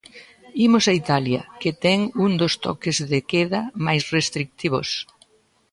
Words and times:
Imos 0.67 0.85
a 0.91 0.93
Italia, 1.01 1.41
que 1.61 1.71
ten 1.83 1.99
un 2.25 2.31
dos 2.41 2.53
toques 2.65 2.97
de 3.11 3.19
queda 3.31 3.61
máis 3.85 4.03
restritivos. 4.15 4.89